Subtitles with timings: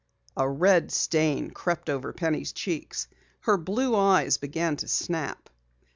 [0.35, 3.07] A red stain crept over Penny's cheeks.
[3.41, 5.47] Her blue eyes began to snap.